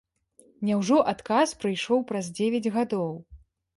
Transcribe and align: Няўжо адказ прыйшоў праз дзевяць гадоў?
Няўжо 0.69 0.97
адказ 1.11 1.53
прыйшоў 1.65 2.03
праз 2.13 2.33
дзевяць 2.41 2.71
гадоў? 2.79 3.11